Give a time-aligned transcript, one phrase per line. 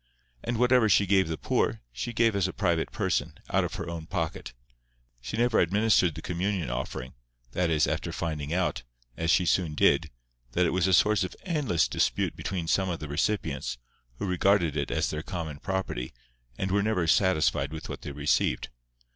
[0.43, 3.87] And whatever she gave the poor, she gave as a private person, out of her
[3.87, 4.51] own pocket.
[5.21, 8.81] She never administered the communion offering—that is, after finding out,
[9.15, 10.09] as she soon did,
[10.53, 13.77] that it was a source of endless dispute between some of the recipients,
[14.15, 16.15] who regarded it as their common property,
[16.57, 18.69] and were never satisfied with what they received.